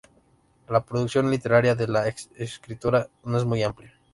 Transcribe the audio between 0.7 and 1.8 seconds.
producción literaria